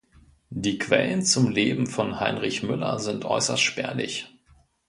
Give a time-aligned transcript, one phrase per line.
[0.49, 4.33] Die Quellen zum Leben von Heinrich Müller sind äußerst spärlich.